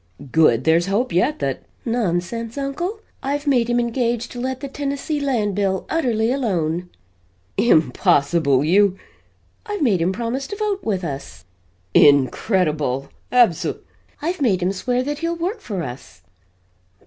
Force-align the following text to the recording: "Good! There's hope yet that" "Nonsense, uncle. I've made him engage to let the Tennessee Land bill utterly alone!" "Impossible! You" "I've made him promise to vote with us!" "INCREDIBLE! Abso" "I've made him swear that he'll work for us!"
"Good! 0.31 0.63
There's 0.63 0.87
hope 0.87 1.13
yet 1.13 1.37
that" 1.37 1.61
"Nonsense, 1.85 2.57
uncle. 2.57 3.01
I've 3.21 3.45
made 3.45 3.69
him 3.69 3.79
engage 3.79 4.29
to 4.29 4.39
let 4.39 4.59
the 4.59 4.67
Tennessee 4.67 5.19
Land 5.19 5.53
bill 5.53 5.85
utterly 5.91 6.31
alone!" 6.31 6.89
"Impossible! 7.55 8.63
You" 8.63 8.97
"I've 9.67 9.83
made 9.83 10.01
him 10.01 10.11
promise 10.11 10.47
to 10.47 10.55
vote 10.55 10.83
with 10.83 11.03
us!" 11.03 11.45
"INCREDIBLE! 11.93 13.09
Abso" 13.31 13.81
"I've 14.23 14.41
made 14.41 14.63
him 14.63 14.71
swear 14.73 15.03
that 15.03 15.19
he'll 15.19 15.35
work 15.35 15.61
for 15.61 15.83
us!" 15.83 16.23